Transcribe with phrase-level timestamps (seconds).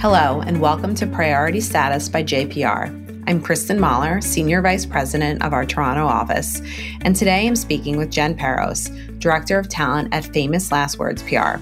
[0.00, 3.24] Hello, and welcome to Priority Status by JPR.
[3.26, 6.62] I'm Kristen Mahler, Senior Vice President of our Toronto office,
[7.00, 11.56] and today I'm speaking with Jen Peros, Director of Talent at Famous Last Words PR.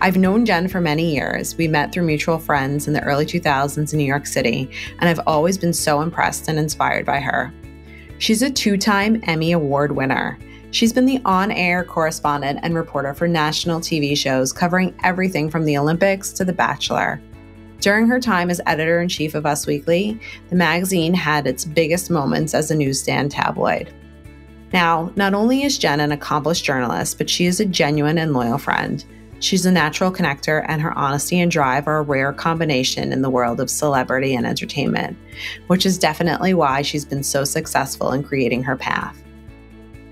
[0.00, 1.58] I've known Jen for many years.
[1.58, 5.20] We met through mutual friends in the early 2000s in New York City, and I've
[5.26, 7.52] always been so impressed and inspired by her.
[8.16, 10.38] She's a two time Emmy Award winner.
[10.70, 15.66] She's been the on air correspondent and reporter for national TV shows covering everything from
[15.66, 17.20] the Olympics to The Bachelor.
[17.80, 22.10] During her time as editor in chief of Us Weekly, the magazine had its biggest
[22.10, 23.92] moments as a newsstand tabloid.
[24.72, 28.58] Now, not only is Jen an accomplished journalist, but she is a genuine and loyal
[28.58, 29.04] friend.
[29.40, 33.30] She's a natural connector, and her honesty and drive are a rare combination in the
[33.30, 35.16] world of celebrity and entertainment,
[35.68, 39.22] which is definitely why she's been so successful in creating her path.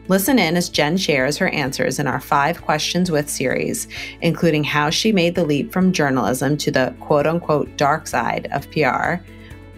[0.09, 3.88] Listen in as Jen shares her answers in our Five Questions with series,
[4.20, 8.71] including how she made the leap from journalism to the quote unquote dark side of
[8.71, 9.15] PR,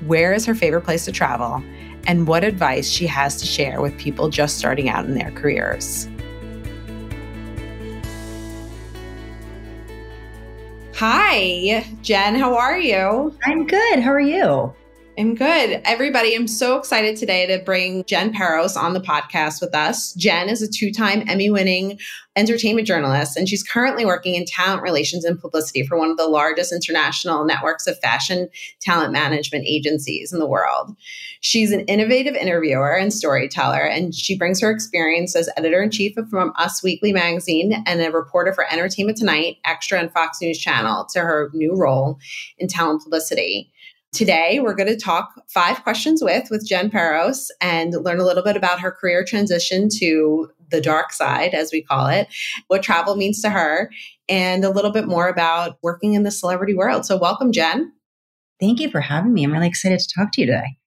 [0.06, 1.62] where is her favorite place to travel,
[2.06, 6.08] and what advice she has to share with people just starting out in their careers.
[10.94, 13.34] Hi, Jen, how are you?
[13.44, 14.00] I'm good.
[14.00, 14.74] How are you?
[15.18, 15.80] I'm good.
[15.84, 20.12] Everybody, I'm so excited today to bring Jen Peros on the podcast with us.
[20.12, 21.98] Jen is a two time Emmy winning
[22.36, 26.28] entertainment journalist, and she's currently working in talent relations and publicity for one of the
[26.28, 28.48] largest international networks of fashion
[28.80, 30.96] talent management agencies in the world.
[31.40, 36.16] She's an innovative interviewer and storyteller, and she brings her experience as editor in chief
[36.16, 40.60] of from Us Weekly magazine and a reporter for Entertainment Tonight, Extra, and Fox News
[40.60, 42.20] Channel to her new role
[42.56, 43.72] in talent publicity.
[44.12, 48.42] Today, we're going to talk five questions with with Jen Peros and learn a little
[48.42, 52.26] bit about her career transition to the dark side, as we call it,
[52.68, 53.90] what travel means to her,
[54.28, 57.04] and a little bit more about working in the celebrity world.
[57.04, 57.92] So, welcome, Jen.
[58.58, 59.44] Thank you for having me.
[59.44, 60.78] I'm really excited to talk to you today.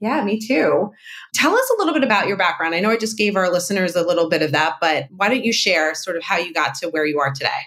[0.00, 0.92] Yeah, me too.
[1.34, 2.76] Tell us a little bit about your background.
[2.76, 5.44] I know I just gave our listeners a little bit of that, but why don't
[5.44, 7.66] you share sort of how you got to where you are today?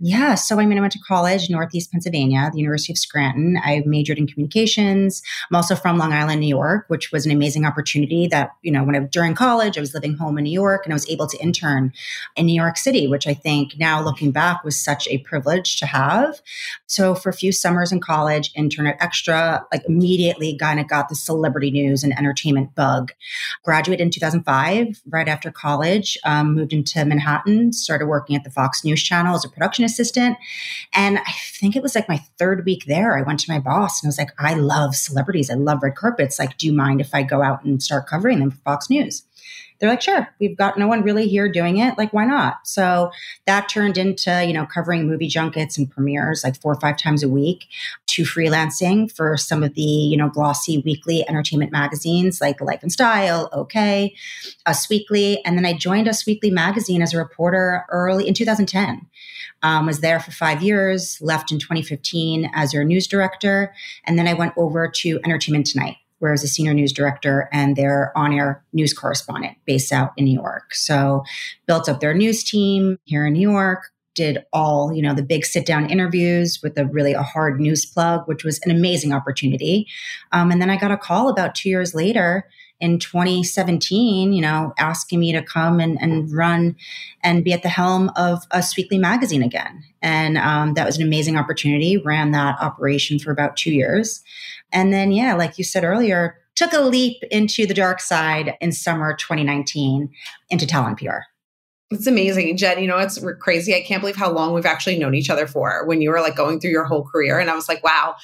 [0.00, 0.34] Yeah.
[0.34, 3.56] So I mean, I went to college, Northeast Pennsylvania, the University of Scranton.
[3.62, 5.22] I majored in communications.
[5.48, 8.82] I'm also from Long Island, New York, which was an amazing opportunity that, you know,
[8.82, 11.28] when I, during college, I was living home in New York and I was able
[11.28, 11.92] to intern
[12.34, 15.86] in New York City, which I think now looking back was such a privilege to
[15.86, 16.42] have.
[16.86, 21.08] So for a few summers in college, intern at Extra, like immediately kind of got
[21.08, 23.12] the celebrity news and entertainment bug.
[23.64, 28.84] Graduated in 2005, right after college, um, moved into Manhattan, started working at the Fox
[28.84, 30.36] News Channel as a production assistant.
[30.92, 33.16] And I think it was like my third week there.
[33.16, 35.50] I went to my boss and I was like, I love celebrities.
[35.50, 36.38] I love red carpets.
[36.38, 39.24] Like, do you mind if I go out and start covering them for Fox News?
[39.78, 41.98] They're like, sure, we've got no one really here doing it.
[41.98, 42.66] Like, why not?
[42.66, 43.10] So
[43.46, 47.22] that turned into, you know, covering movie junkets and premieres like four or five times
[47.22, 47.66] a week
[48.14, 52.92] to freelancing for some of the, you know, glossy weekly entertainment magazines like Life and
[52.92, 54.14] Style, OK,
[54.66, 55.44] Us Weekly.
[55.44, 59.06] And then I joined Us Weekly magazine as a reporter early in 2010
[59.64, 63.74] um, was there for five years, left in 2015 as their news director.
[64.04, 67.48] And then I went over to Entertainment Tonight, where I was a senior news director
[67.50, 70.74] and their on air news correspondent based out in New York.
[70.74, 71.24] So
[71.66, 75.44] built up their news team here in New York, did all you know the big
[75.44, 79.86] sit down interviews with a really a hard news plug which was an amazing opportunity
[80.32, 82.48] um, and then i got a call about two years later
[82.80, 86.76] in 2017, you know, asking me to come and, and run
[87.22, 89.82] and be at the helm of Us Weekly magazine again.
[90.02, 91.96] And um, that was an amazing opportunity.
[91.96, 94.22] Ran that operation for about two years.
[94.72, 98.72] And then, yeah, like you said earlier, took a leap into the dark side in
[98.72, 100.10] summer 2019
[100.50, 101.20] into talent PR.
[101.94, 102.80] It's amazing, Jen.
[102.80, 103.74] You know, it's crazy.
[103.74, 106.34] I can't believe how long we've actually known each other for when you were like
[106.34, 107.38] going through your whole career.
[107.38, 108.16] And I was like, wow,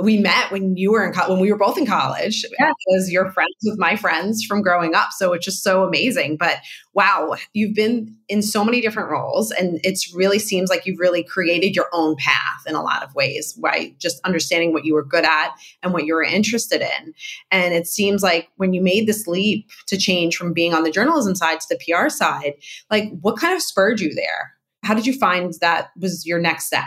[0.00, 2.72] we met when you were in co- when we were both in college yeah.
[2.86, 6.56] because you're friends with my friends from growing up so it's just so amazing but
[6.94, 11.22] wow you've been in so many different roles and it's really seems like you've really
[11.22, 15.04] created your own path in a lot of ways by just understanding what you were
[15.04, 15.50] good at
[15.82, 17.14] and what you were interested in
[17.52, 20.90] and it seems like when you made this leap to change from being on the
[20.90, 22.54] journalism side to the PR side
[22.90, 26.66] like what kind of spurred you there how did you find that was your next
[26.66, 26.84] step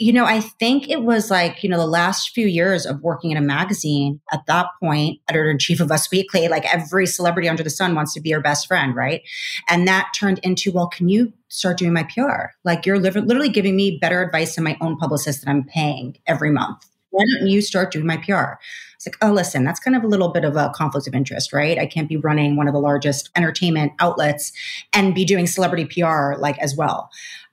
[0.00, 3.32] you know, I think it was like, you know, the last few years of working
[3.32, 4.18] in a magazine.
[4.32, 7.94] At that point, editor in chief of Us Weekly, like every celebrity under the sun
[7.94, 9.20] wants to be your best friend, right?
[9.68, 12.46] And that turned into, well, can you start doing my PR?
[12.64, 16.50] Like you're literally giving me better advice than my own publicist that I'm paying every
[16.50, 16.82] month.
[17.10, 18.54] Why don't you start doing my PR?
[18.94, 21.52] It's like, oh, listen, that's kind of a little bit of a conflict of interest,
[21.52, 21.78] right?
[21.78, 24.52] I can't be running one of the largest entertainment outlets
[24.94, 27.10] and be doing celebrity PR like as well.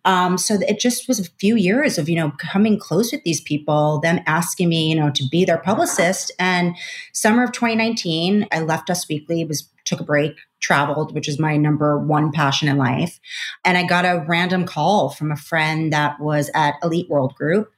[0.07, 3.41] Um, so it just was a few years of, you know, coming close with these
[3.41, 6.31] people, them asking me, you know, to be their publicist.
[6.39, 6.77] And
[7.11, 11.57] summer of 2019, I left Us Weekly, was took a break, traveled, which is my
[11.57, 13.19] number one passion in life.
[13.65, 17.71] And I got a random call from a friend that was at Elite World Group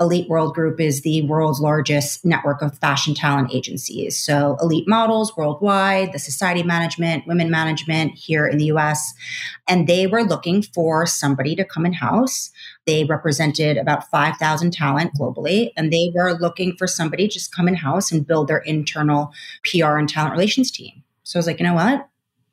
[0.00, 4.16] Elite World Group is the world's largest network of fashion talent agencies.
[4.16, 9.14] So, Elite Models worldwide, the Society Management, Women Management here in the US.
[9.66, 12.50] And they were looking for somebody to come in house.
[12.86, 17.74] They represented about 5,000 talent globally, and they were looking for somebody just come in
[17.74, 19.32] house and build their internal
[19.64, 21.02] PR and talent relations team.
[21.24, 22.08] So I was like, you know what?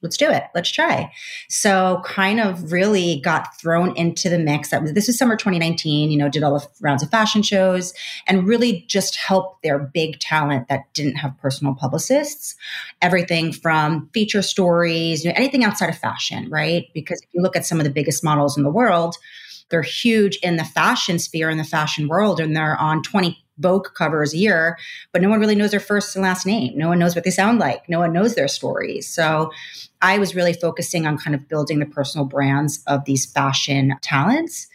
[0.06, 0.44] Let's do it.
[0.54, 1.12] Let's try.
[1.50, 4.69] So kind of really got thrown into the mix.
[4.69, 7.94] That was this was summer 2019 you know did all the rounds of fashion shows
[8.28, 12.56] and really just helped their big talent that didn't have personal publicists.
[13.02, 16.86] Everything from feature stories you know anything outside of fashion right?
[16.94, 19.16] Because if you look at some of the biggest models in the world
[19.69, 23.88] they're huge in the fashion sphere in the fashion world and they're on 20 Vogue
[23.94, 24.78] covers a year,
[25.12, 26.78] but no one really knows their first and last name.
[26.78, 27.88] No one knows what they sound like.
[27.88, 29.07] No one knows their stories.
[29.07, 29.52] So
[30.02, 34.68] I was really focusing on kind of building the personal brands of these fashion talents.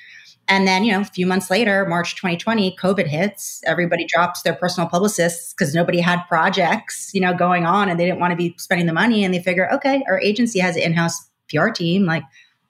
[0.49, 3.62] And then, you know, a few months later, March 2020, COVID hits.
[3.67, 8.05] Everybody drops their personal publicists because nobody had projects, you know, going on and they
[8.05, 9.23] didn't want to be spending the money.
[9.25, 12.05] And they figure, okay, our agency has an in house PR team.
[12.05, 12.25] Like,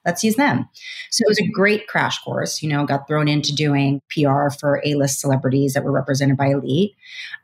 [0.05, 0.67] let's use them.
[1.09, 4.81] So it was a great crash course, you know, got thrown into doing PR for
[4.83, 6.95] A list celebrities that were represented by Elite.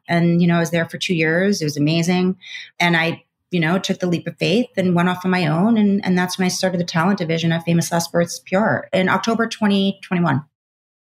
[0.07, 1.61] And, you know, I was there for two years.
[1.61, 2.37] It was amazing.
[2.79, 5.77] And I, you know, took the leap of faith and went off on my own.
[5.77, 9.09] And, and that's when I started the talent division at Famous Last Words PR in
[9.09, 10.43] October 2021.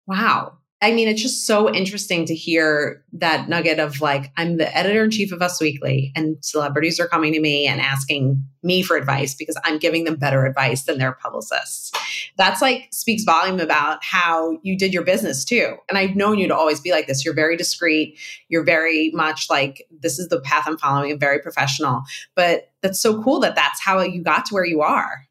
[0.08, 0.58] Wow.
[0.84, 5.04] I mean, it's just so interesting to hear that nugget of like, I'm the editor
[5.04, 8.98] in chief of Us Weekly, and celebrities are coming to me and asking me for
[8.98, 11.92] advice because I'm giving them better advice than their publicists.
[12.36, 15.76] That's like speaks volume about how you did your business too.
[15.88, 17.24] And I've known you to always be like this.
[17.24, 18.18] You're very discreet.
[18.50, 22.02] You're very much like, this is the path I'm following, and very professional.
[22.36, 25.28] But that's so cool that that's how you got to where you are.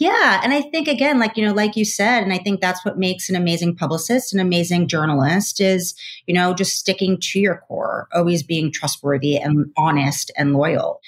[0.00, 0.40] Yeah.
[0.42, 2.98] And I think, again, like, you know, like you said, and I think that's what
[2.98, 5.94] makes an amazing publicist, an amazing journalist is,
[6.26, 11.02] you know, just sticking to your core, always being trustworthy and honest and loyal.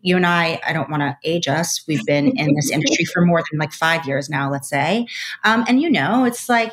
[0.00, 1.84] You and I, I don't want to age us.
[1.86, 5.06] We've been in this industry for more than like five years now, let's say.
[5.44, 6.72] Um, and, you know, it's like,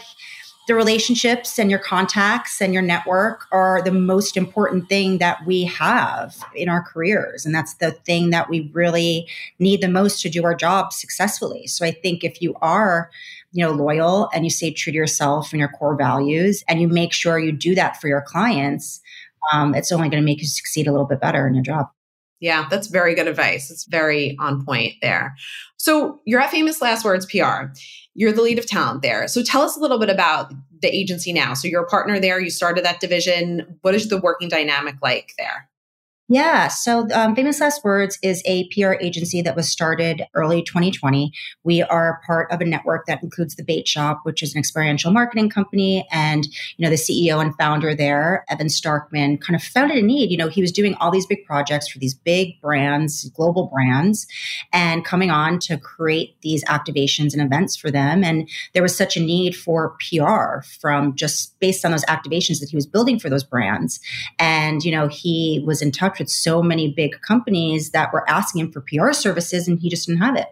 [0.68, 5.64] the relationships and your contacts and your network are the most important thing that we
[5.66, 7.46] have in our careers.
[7.46, 9.28] And that's the thing that we really
[9.60, 11.68] need the most to do our job successfully.
[11.68, 13.12] So I think if you are,
[13.52, 16.88] you know, loyal and you stay true to yourself and your core values and you
[16.88, 19.02] make sure you do that for your clients,
[19.54, 21.90] um, it's only going to make you succeed a little bit better in your job.
[22.40, 23.72] Yeah, that's very good advice.
[23.72, 25.36] It's very on point there.
[25.78, 27.68] So you're at Famous Last Words PR.
[28.14, 29.28] You're the lead of talent there.
[29.28, 31.54] So tell us a little bit about the agency now.
[31.54, 32.40] So you're a partner there.
[32.40, 33.78] You started that division.
[33.82, 35.70] What is the working dynamic like there?
[36.28, 36.70] Yeah.
[36.70, 41.32] So, um, Famous Last Words is a PR agency that was started early 2020.
[41.64, 45.12] We are part of a network that includes the Bait Shop, which is an experiential
[45.12, 46.08] marketing company.
[46.12, 50.32] And, you know, the CEO and founder there, Evan Starkman, kind of found a need.
[50.32, 54.26] You know, he was doing all these big projects for these big brands, global brands,
[54.74, 58.24] and coming on to create these activations and events for them.
[58.24, 62.70] And there was such a need for PR from just based on those activations that
[62.70, 64.00] he was building for those brands.
[64.40, 68.62] And, you know, he was in touch with so many big companies that were asking
[68.62, 70.48] him for PR services and he just didn't have it.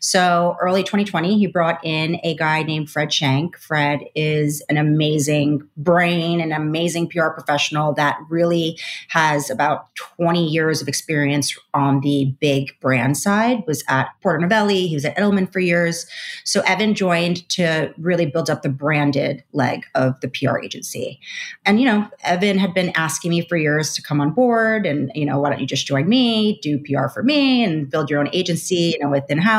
[0.00, 3.56] So early 2020, he brought in a guy named Fred Shank.
[3.56, 10.80] Fred is an amazing brain, an amazing PR professional that really has about 20 years
[10.80, 15.52] of experience on the big brand side, was at Porter Novelli, he was at Edelman
[15.52, 16.06] for years.
[16.44, 21.20] So Evan joined to really build up the branded leg of the PR agency.
[21.64, 25.10] And, you know, Evan had been asking me for years to come on board and,
[25.14, 28.20] you know, why don't you just join me, do PR for me and build your
[28.20, 29.57] own agency, you know, within house.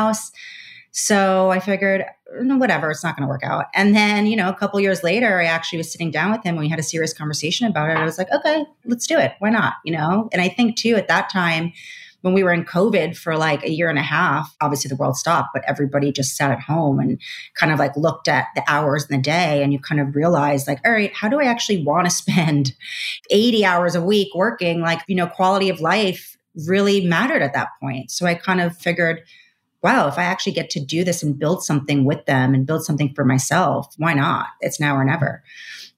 [0.92, 3.66] So I figured, whatever, it's not going to work out.
[3.74, 6.54] And then, you know, a couple years later, I actually was sitting down with him
[6.54, 7.96] and we had a serious conversation about it.
[7.96, 9.34] I was like, okay, let's do it.
[9.38, 9.74] Why not?
[9.84, 11.72] You know, and I think too, at that time,
[12.22, 15.16] when we were in COVID for like a year and a half, obviously the world
[15.16, 17.20] stopped, but everybody just sat at home and
[17.54, 20.66] kind of like looked at the hours in the day and you kind of realized
[20.66, 22.74] like, all right, how do I actually want to spend
[23.30, 24.80] 80 hours a week working?
[24.80, 28.10] Like, you know, quality of life really mattered at that point.
[28.10, 29.22] So I kind of figured,
[29.82, 32.84] wow, if I actually get to do this and build something with them and build
[32.84, 34.46] something for myself, why not?
[34.60, 35.42] It's now or never.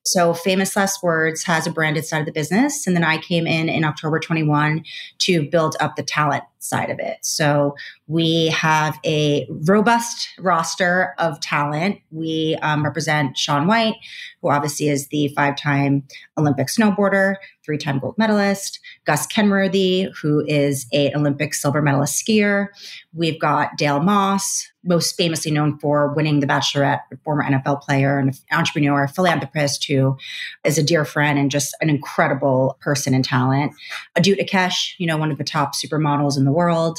[0.05, 2.87] So Famous Last Words has a branded side of the business.
[2.87, 4.85] And then I came in in October 21
[5.19, 7.19] to build up the talent side of it.
[7.23, 7.75] So
[8.07, 12.01] we have a robust roster of talent.
[12.11, 13.97] We um, represent Shaun White,
[14.41, 16.05] who obviously is the five time
[16.39, 22.69] Olympic snowboarder, three time gold medalist, Gus Kenworthy, who is a Olympic silver medalist skier.
[23.13, 28.39] We've got Dale Moss, most famously known for winning The Bachelorette, former NFL player and
[28.51, 30.17] entrepreneur, philanthropist who
[30.65, 33.73] is a dear friend and just an incredible person and talent.
[34.17, 36.99] Adut Akech, you know, one of the top supermodels in the world.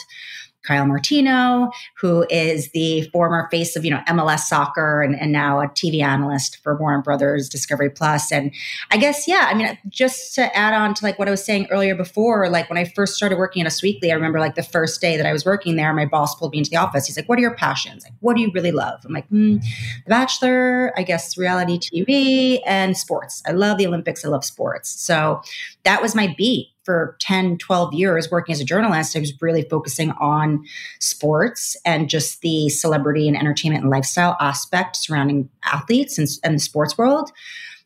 [0.64, 5.60] Kyle Martino, who is the former face of, you know, MLS soccer and, and now
[5.60, 8.32] a TV analyst for Warner Brothers Discovery Plus.
[8.32, 8.54] And
[8.90, 11.68] I guess, yeah, I mean, just to add on to like what I was saying
[11.70, 14.64] earlier before, like when I first started working at Us Weekly, I remember like the
[14.64, 17.08] first day that I was working there, my boss pulled me into the office.
[17.08, 18.04] He's like, what are your passions?
[18.04, 19.02] Like, what do you really love?
[19.06, 23.44] I'm like, mm, The Bachelor, I guess reality TV and sports.
[23.46, 24.24] I love the Olympics.
[24.24, 24.90] I love sports.
[24.90, 25.42] So
[25.84, 29.64] that was my beat for 10, 12 years working as a journalist, I was really
[29.70, 30.64] focusing on
[31.00, 36.60] sports and just the celebrity and entertainment and lifestyle aspect surrounding athletes and, and the
[36.60, 37.32] sports world.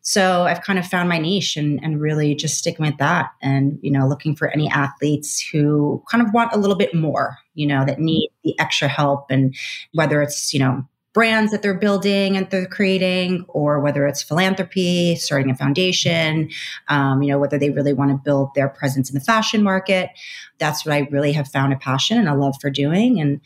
[0.02, 3.78] So I've kind of found my niche and, and really just sticking with that and,
[3.82, 7.66] you know, looking for any athletes who kind of want a little bit more, you
[7.66, 9.54] know, that need the extra help and
[9.92, 15.16] whether it's, you know, brands that they're building and they're creating, or whether it's philanthropy,
[15.16, 16.50] starting a foundation,
[16.88, 20.10] um, you know, whether they really want to build their presence in the fashion market.
[20.58, 23.20] That's what I really have found a passion and a love for doing.
[23.20, 23.40] And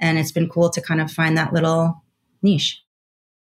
[0.00, 2.02] and it's been cool to kind of find that little
[2.42, 2.82] niche.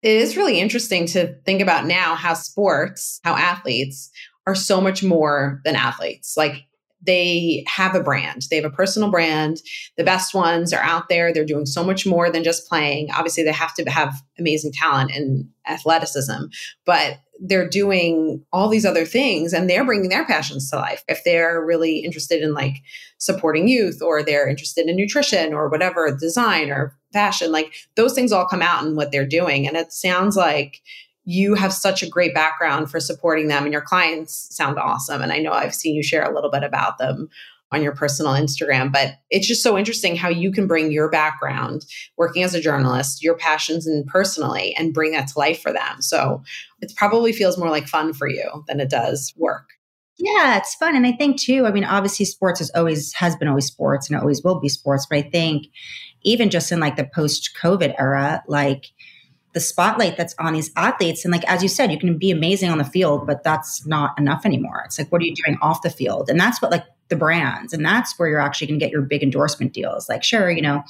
[0.02, 4.12] It is really interesting to think about now how sports, how athletes
[4.48, 6.36] are so much more than athletes.
[6.36, 6.66] Like
[7.02, 8.44] they have a brand.
[8.50, 9.62] They have a personal brand.
[9.98, 11.34] The best ones are out there.
[11.34, 13.10] They're doing so much more than just playing.
[13.12, 16.46] Obviously, they have to have amazing talent and athleticism,
[16.86, 21.04] but they're doing all these other things and they're bringing their passions to life.
[21.08, 22.76] If they're really interested in like
[23.18, 28.32] supporting youth or they're interested in nutrition or whatever, design or fashion, like those things
[28.32, 29.68] all come out in what they're doing.
[29.68, 30.82] And it sounds like
[31.24, 35.32] you have such a great background for supporting them and your clients sound awesome and
[35.32, 37.30] i know i've seen you share a little bit about them
[37.72, 41.86] on your personal instagram but it's just so interesting how you can bring your background
[42.18, 46.02] working as a journalist your passions and personally and bring that to life for them
[46.02, 46.42] so
[46.82, 49.70] it probably feels more like fun for you than it does work
[50.22, 50.96] yeah, it's fun.
[50.96, 54.16] And I think too, I mean, obviously sports has always has been always sports and
[54.16, 55.08] it always will be sports.
[55.10, 55.66] But I think
[56.24, 58.86] even just in like the post COVID era, like
[59.54, 61.26] the spotlight that's on these athletes.
[61.26, 64.18] And like, as you said, you can be amazing on the field, but that's not
[64.18, 64.84] enough anymore.
[64.86, 66.30] It's like, what are you doing off the field?
[66.30, 69.02] And that's what like the brands, and that's where you're actually going to get your
[69.02, 70.10] big endorsement deals.
[70.10, 70.82] Like, sure, you know,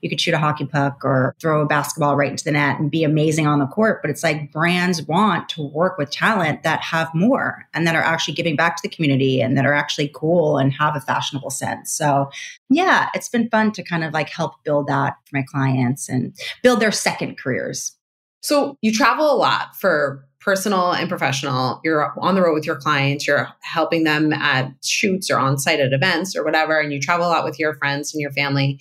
[0.00, 2.90] you could shoot a hockey puck or throw a basketball right into the net and
[2.90, 6.80] be amazing on the court, but it's like brands want to work with talent that
[6.82, 10.10] have more and that are actually giving back to the community and that are actually
[10.12, 11.92] cool and have a fashionable sense.
[11.92, 12.28] So,
[12.68, 16.34] yeah, it's been fun to kind of like help build that for my clients and
[16.62, 17.94] build their second careers.
[18.40, 21.80] So you travel a lot for personal and professional.
[21.84, 25.80] You're on the road with your clients, you're helping them at shoots or on site
[25.80, 28.80] at events or whatever, and you travel a lot with your friends and your family.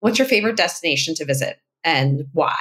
[0.00, 2.56] What's your favorite destination to visit and why?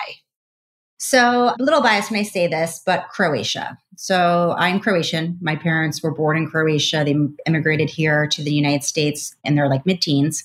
[1.03, 3.75] So, a little biased when I say this, but Croatia.
[3.95, 5.35] So, I'm Croatian.
[5.41, 7.03] My parents were born in Croatia.
[7.03, 7.15] They
[7.47, 10.43] immigrated here to the United States in their like mid teens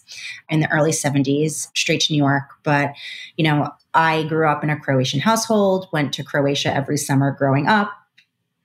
[0.48, 2.44] in the early 70s, straight to New York.
[2.62, 2.94] But,
[3.36, 7.66] you know, I grew up in a Croatian household, went to Croatia every summer growing
[7.66, 7.92] up.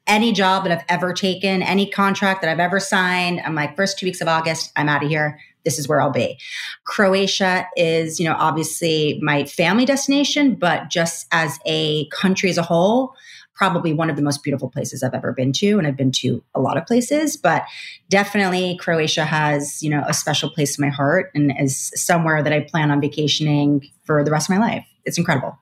[0.08, 4.00] Any job that I've ever taken, any contract that I've ever signed, I'm like, first
[4.00, 5.40] two weeks of August, I'm out of here.
[5.64, 6.38] This is where I'll be.
[6.86, 12.64] Croatia is, you know, obviously my family destination, but just as a country as a
[12.64, 13.14] whole,
[13.54, 15.78] probably one of the most beautiful places I've ever been to.
[15.78, 17.64] And I've been to a lot of places, but
[18.10, 22.54] definitely Croatia has, you know, a special place in my heart and is somewhere that
[22.54, 24.86] I plan on vacationing for the rest of my life.
[25.06, 25.60] It's incredible.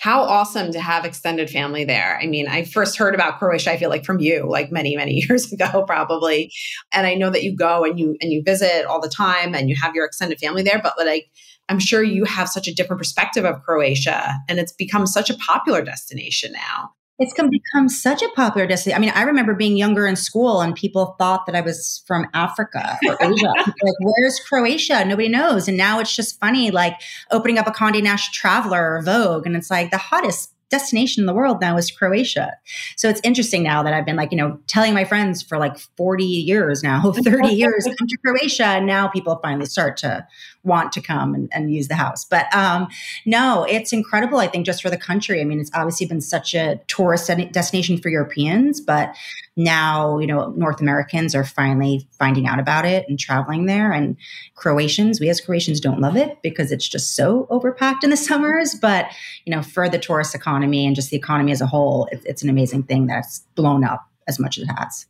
[0.00, 2.18] How awesome to have extended family there.
[2.22, 5.14] I mean, I first heard about Croatia, I feel like from you, like many, many
[5.28, 6.52] years ago, probably.
[6.92, 9.68] And I know that you go and you and you visit all the time and
[9.68, 11.30] you have your extended family there, but like
[11.68, 15.36] I'm sure you have such a different perspective of Croatia and it's become such a
[15.36, 16.90] popular destination now.
[17.18, 18.96] It's come, become such a popular destination.
[18.96, 22.28] I mean, I remember being younger in school and people thought that I was from
[22.32, 23.52] Africa or Asia.
[23.56, 25.04] like, where's Croatia?
[25.04, 25.66] Nobody knows.
[25.66, 26.94] And now it's just funny, like
[27.30, 31.26] opening up a Condé Nast Traveler or Vogue, and it's like the hottest destination in
[31.26, 32.52] the world now is Croatia.
[32.96, 35.78] So it's interesting now that I've been like, you know, telling my friends for like
[35.96, 38.66] 40 years now, 30 years, come to Croatia.
[38.66, 40.26] And now people finally start to
[40.64, 42.24] want to come and, and use the house.
[42.24, 42.88] But um,
[43.24, 44.38] no, it's incredible.
[44.38, 45.40] I think just for the country.
[45.40, 49.14] I mean, it's obviously been such a tourist destination for Europeans, but
[49.56, 53.92] now you know North Americans are finally finding out about it and traveling there.
[53.92, 54.16] And
[54.54, 58.74] Croatians, we as Croatians don't love it because it's just so overpacked in the summers.
[58.74, 59.06] But
[59.44, 62.42] you know, for the tourist economy and just the economy as a whole, it, it's
[62.42, 65.06] an amazing thing that's blown up as much as it has.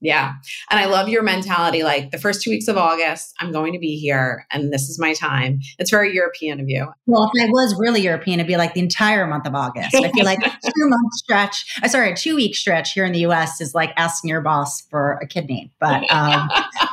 [0.00, 0.34] Yeah.
[0.70, 1.82] And I love your mentality.
[1.82, 4.98] Like the first two weeks of August, I'm going to be here and this is
[4.98, 5.58] my time.
[5.78, 6.86] It's very European of you.
[7.06, 9.94] Well, if I was really European, it'd be like the entire month of August.
[9.94, 13.26] I feel like two month stretch, uh, sorry, a two week stretch here in the
[13.26, 15.72] US is like asking your boss for a kidney.
[15.80, 16.48] But um,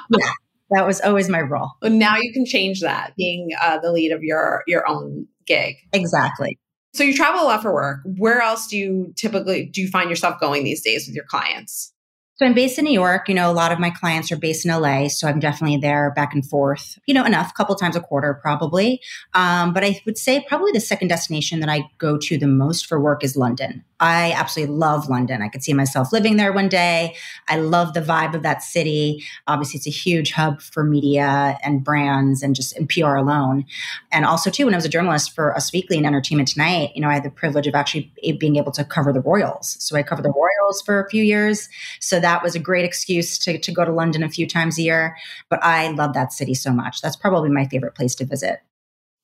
[0.09, 0.31] yeah,
[0.71, 1.71] that was always my role.
[1.81, 5.75] Well, now you can change that being uh, the lead of your, your own gig.
[5.93, 6.57] Exactly.
[6.95, 7.99] So you travel a lot for work.
[8.05, 11.91] Where else do you typically do you find yourself going these days with your clients?
[12.37, 13.29] So I'm based in New York.
[13.29, 16.11] You know, a lot of my clients are based in LA, so I'm definitely there
[16.17, 16.99] back and forth.
[17.05, 18.99] You know, enough, a couple times a quarter probably.
[19.33, 22.87] Um, but I would say probably the second destination that I go to the most
[22.87, 23.85] for work is London.
[23.99, 25.41] I absolutely love London.
[25.41, 27.15] I could see myself living there one day.
[27.47, 29.23] I love the vibe of that city.
[29.47, 33.65] Obviously, it's a huge hub for media and brands and just in PR alone.
[34.11, 37.01] And also, too, when I was a journalist for Us Weekly and Entertainment Tonight, you
[37.01, 39.77] know, I had the privilege of actually being able to cover the Royals.
[39.79, 41.69] So I covered the Royals for a few years.
[42.01, 44.81] So that was a great excuse to, to go to London a few times a
[44.81, 45.15] year.
[45.47, 46.99] But I love that city so much.
[47.01, 48.61] That's probably my favorite place to visit.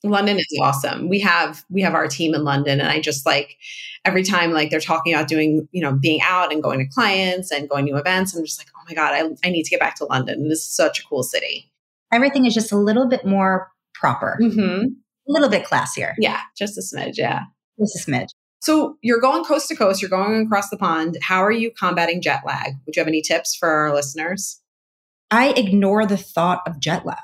[0.04, 1.10] London is awesome.
[1.10, 3.58] We have we have our team in London and I just like
[4.06, 7.52] every time like they're talking about doing, you know, being out and going to clients
[7.52, 9.80] and going to events, I'm just like, "Oh my god, I I need to get
[9.80, 10.50] back to London.
[10.50, 11.72] This is such a cool city."
[12.12, 14.40] Everything is just a little bit more proper.
[14.42, 14.86] Mm-hmm.
[14.86, 16.14] A little bit classier.
[16.18, 17.42] Yeah, just a smidge, yeah.
[17.80, 18.31] Just a smidge.
[18.62, 21.18] So you're going coast to coast, you're going across the pond.
[21.22, 22.76] How are you combating jet lag?
[22.86, 24.62] Would you have any tips for our listeners?
[25.32, 27.18] I ignore the thought of jet lag.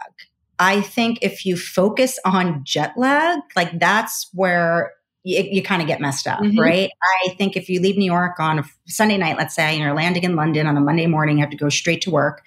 [0.59, 4.93] I think if you focus on jet lag, like that's where
[5.27, 6.57] you, you kind of get messed up, mm-hmm.
[6.57, 6.89] right?
[7.25, 9.93] I think if you leave New York on a Sunday night, let's say, and you're
[9.93, 12.43] landing in London on a Monday morning, you have to go straight to work.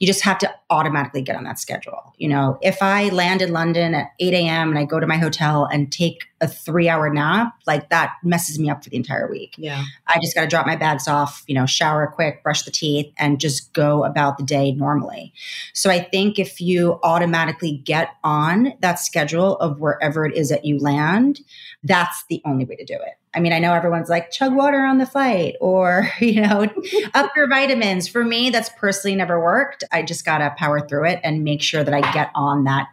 [0.00, 2.12] You just have to automatically get on that schedule.
[2.18, 4.70] You know, if I land in London at 8 a.m.
[4.70, 8.58] and I go to my hotel and take a three hour nap, like that messes
[8.58, 9.54] me up for the entire week.
[9.56, 9.84] Yeah.
[10.06, 13.12] I just got to drop my bags off, you know, shower quick, brush the teeth,
[13.18, 15.32] and just go about the day normally.
[15.72, 20.64] So I think if you automatically get on that schedule of wherever it is that
[20.64, 21.40] you land,
[21.82, 23.14] that's the only way to do it.
[23.34, 26.66] I mean, I know everyone's like chug water on the flight or, you know,
[27.14, 28.08] up your vitamins.
[28.08, 29.84] For me, that's personally never worked.
[29.90, 32.88] I just got to power through it and make sure that I get on that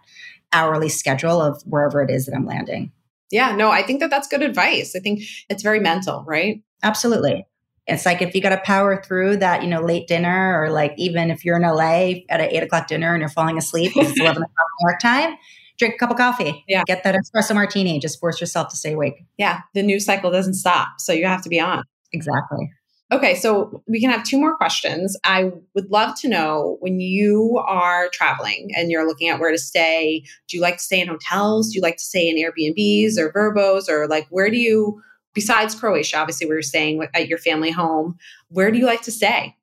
[0.53, 2.91] hourly schedule of wherever it is that I'm landing.
[3.33, 4.95] Yeah, no, I think that that's good advice.
[4.95, 6.61] I think it's very mental, right?
[6.83, 7.47] Absolutely.
[7.87, 10.93] It's like if you got to power through that, you know, late dinner, or like
[10.97, 14.19] even if you're in LA at an eight o'clock dinner and you're falling asleep, it's
[14.19, 15.35] 11 o'clock work time,
[15.79, 16.63] drink a cup of coffee.
[16.67, 16.83] Yeah.
[16.85, 17.99] Get that espresso martini.
[17.99, 19.25] Just force yourself to stay awake.
[19.39, 19.61] Yeah.
[19.73, 20.99] The news cycle doesn't stop.
[20.99, 21.83] So you have to be on.
[22.11, 22.71] Exactly.
[23.13, 25.15] Okay, so we can have two more questions.
[25.23, 29.58] I would love to know when you are traveling and you're looking at where to
[29.60, 31.69] stay, do you like to stay in hotels?
[31.69, 33.88] Do you like to stay in Airbnbs or VRBOs?
[33.88, 34.99] or like where do you
[35.36, 39.12] besides Croatia, obviously we were staying at your family home, where do you like to
[39.12, 39.56] stay?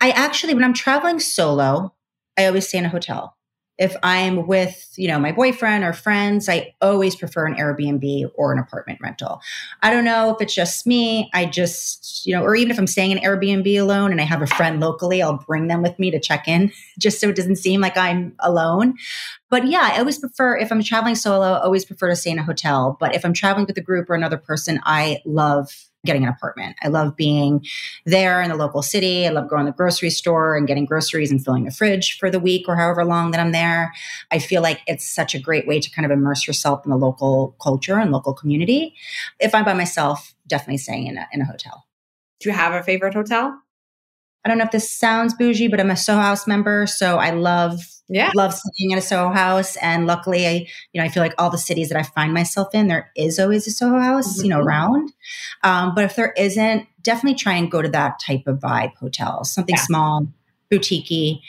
[0.00, 1.94] I actually when I'm traveling solo,
[2.36, 3.37] I always stay in a hotel
[3.78, 8.52] if I'm with, you know, my boyfriend or friends, I always prefer an Airbnb or
[8.52, 9.40] an apartment rental.
[9.82, 11.30] I don't know if it's just me.
[11.32, 14.42] I just, you know, or even if I'm staying in Airbnb alone and I have
[14.42, 17.56] a friend locally, I'll bring them with me to check in just so it doesn't
[17.56, 18.96] seem like I'm alone.
[19.48, 22.38] But yeah, I always prefer if I'm traveling solo, I always prefer to stay in
[22.38, 22.96] a hotel.
[22.98, 26.76] But if I'm traveling with a group or another person, I love getting an apartment.
[26.82, 27.64] I love being
[28.06, 29.26] there in the local city.
[29.26, 32.30] I love going to the grocery store and getting groceries and filling the fridge for
[32.30, 33.92] the week or however long that I'm there.
[34.30, 36.96] I feel like it's such a great way to kind of immerse yourself in the
[36.96, 38.94] local culture and local community.
[39.40, 41.86] If I'm by myself, definitely staying in a, in a hotel.
[42.40, 43.60] Do you have a favorite hotel?
[44.44, 47.30] I don't know if this sounds bougie, but I'm a Soho House member, so I
[47.30, 48.30] love yeah.
[48.34, 49.76] love staying at a Soho House.
[49.76, 52.74] And luckily, I you know I feel like all the cities that I find myself
[52.74, 54.44] in, there is always a Soho House, mm-hmm.
[54.44, 54.68] you know, mm-hmm.
[54.68, 55.12] around.
[55.64, 59.44] Um, but if there isn't, definitely try and go to that type of vibe hotel,
[59.44, 59.82] something yeah.
[59.82, 60.26] small,
[60.70, 61.40] boutiquey.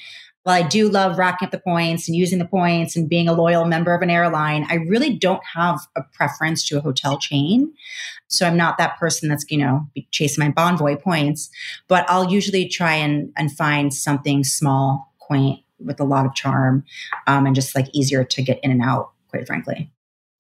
[0.43, 3.33] While I do love racking up the points and using the points and being a
[3.33, 7.73] loyal member of an airline, I really don't have a preference to a hotel chain.
[8.27, 11.49] So I'm not that person that's, you know, chasing my Bonvoy points,
[11.87, 16.83] but I'll usually try and, and find something small, quaint, with a lot of charm
[17.27, 19.91] um, and just like easier to get in and out, quite frankly.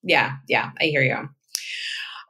[0.03, 1.29] Yeah, yeah, I hear you.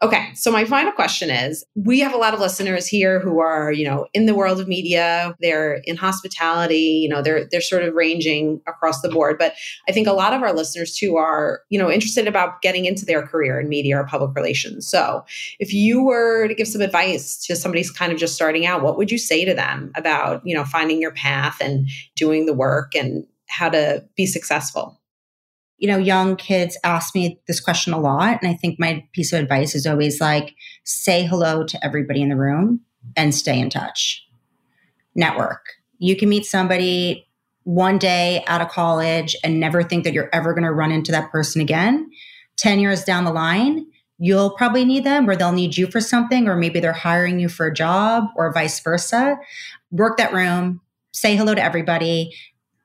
[0.01, 3.69] Okay, so my final question is we have a lot of listeners here who are,
[3.69, 7.83] you know, in the world of media, they're in hospitality, you know, they're they're sort
[7.83, 9.55] of ranging across the board, but
[9.89, 13.05] I think a lot of our listeners too are, you know, interested about getting into
[13.05, 14.88] their career in media or public relations.
[14.88, 15.25] So,
[15.59, 18.97] if you were to give some advice to somebody kind of just starting out, what
[18.97, 22.95] would you say to them about, you know, finding your path and doing the work
[22.95, 24.98] and how to be successful?
[25.79, 28.39] You know, young kids ask me this question a lot.
[28.41, 32.29] And I think my piece of advice is always like, say hello to everybody in
[32.29, 32.81] the room
[33.15, 34.25] and stay in touch.
[35.15, 35.65] Network.
[35.97, 37.27] You can meet somebody
[37.63, 41.11] one day out of college and never think that you're ever going to run into
[41.11, 42.09] that person again.
[42.57, 43.85] 10 years down the line,
[44.17, 47.47] you'll probably need them or they'll need you for something, or maybe they're hiring you
[47.47, 49.37] for a job or vice versa.
[49.91, 50.81] Work that room,
[51.13, 52.35] say hello to everybody,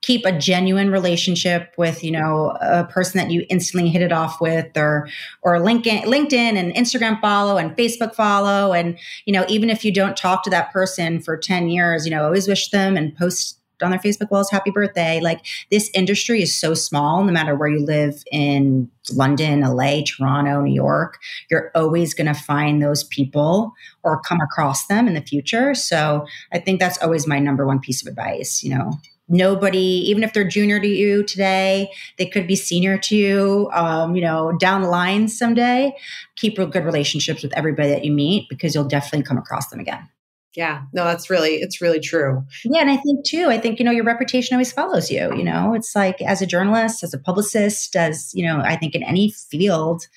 [0.05, 4.39] keep a genuine relationship with you know a person that you instantly hit it off
[4.39, 5.09] with or
[5.41, 8.71] or linkedin linkedin and instagram follow and facebook follow.
[8.71, 12.11] And you know even if you don't talk to that person for 10 years you
[12.11, 15.19] know always wish them and post on their facebook walls happy birthday.
[15.19, 20.61] Like this industry is so small no matter where you live in london la toronto
[20.61, 21.17] new york
[21.49, 25.73] you're always going to find those people or come across them in the future.
[25.73, 28.91] So i think that's always my number one piece of advice you know
[29.27, 34.15] nobody even if they're junior to you today they could be senior to you um,
[34.15, 35.95] you know down the line someday
[36.35, 40.07] keep good relationships with everybody that you meet because you'll definitely come across them again.
[40.55, 40.83] Yeah.
[40.93, 42.43] No that's really it's really true.
[42.63, 45.43] Yeah and i think too i think you know your reputation always follows you you
[45.43, 45.73] know?
[45.73, 49.31] It's like as a journalist as a publicist as you know i think in any
[49.31, 50.07] field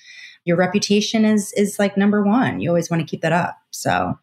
[0.49, 2.59] your reputation is is like number one.
[2.59, 3.59] You always want to keep that up.
[3.71, 4.18] So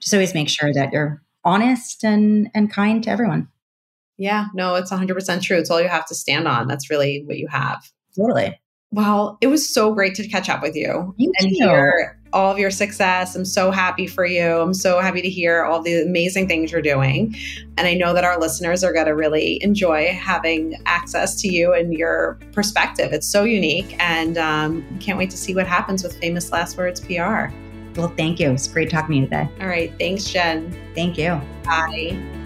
[0.00, 3.48] just always make sure that you're honest and and kind to everyone
[4.18, 5.58] yeah, no, it's 100% true.
[5.58, 6.68] It's all you have to stand on.
[6.68, 7.90] That's really what you have.
[8.16, 8.58] Totally.
[8.92, 11.68] Well, it was so great to catch up with you Thank and you.
[11.68, 13.34] hear all of your success.
[13.34, 14.44] I'm so happy for you.
[14.44, 17.34] I'm so happy to hear all the amazing things you're doing.
[17.76, 21.72] And I know that our listeners are going to really enjoy having access to you
[21.72, 23.12] and your perspective.
[23.12, 23.96] It's so unique.
[23.98, 27.46] And um, can't wait to see what happens with Famous Last Words PR.
[27.96, 28.50] Well, thank you.
[28.50, 29.48] It's great talking to you today.
[29.60, 29.92] All right.
[29.98, 30.74] Thanks, Jen.
[30.94, 31.40] Thank you.
[31.64, 32.45] Bye.